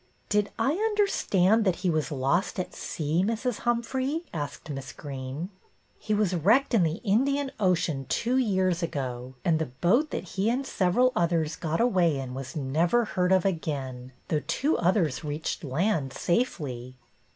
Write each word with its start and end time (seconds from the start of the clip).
"Did 0.29 0.49
I 0.57 0.71
understand 0.71 1.63
that 1.63 1.75
he 1.85 1.89
was 1.91 2.11
lost 2.11 2.59
at 2.59 2.73
sea, 2.73 3.23
Mrs. 3.23 3.59
Humphrey?" 3.59 4.23
asked 4.33 4.67
Miss 4.71 4.93
Greene." 4.93 5.51
He 5.99 6.15
was 6.15 6.33
wrecked 6.33 6.73
in 6.73 6.81
the 6.81 6.95
Indian 7.03 7.51
Ocean 7.59 8.07
two 8.09 8.35
years 8.37 8.81
ago, 8.81 9.35
and 9.45 9.59
the 9.59 9.67
boat 9.67 10.09
that 10.09 10.29
he 10.29 10.49
and 10.49 10.65
several 10.65 11.11
others 11.15 11.55
got 11.55 11.79
away 11.79 12.17
in 12.17 12.33
was 12.33 12.55
never 12.55 13.05
heard 13.05 13.31
of 13.31 13.45
again, 13.45 14.11
though 14.29 14.41
two 14.47 14.75
others 14.79 15.23
reached 15.23 15.63
land 15.63 16.13
safely." 16.13 16.95